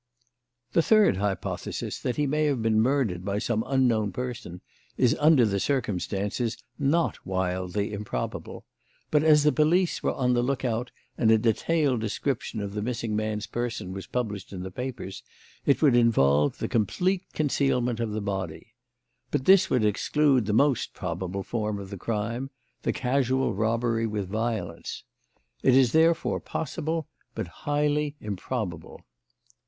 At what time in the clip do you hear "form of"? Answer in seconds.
21.43-21.91